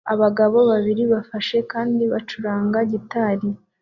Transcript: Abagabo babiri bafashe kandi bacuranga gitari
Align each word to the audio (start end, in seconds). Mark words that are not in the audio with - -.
Abagabo 0.13 0.57
babiri 0.71 1.03
bafashe 1.13 1.57
kandi 1.71 2.03
bacuranga 2.11 2.77
gitari 2.91 3.47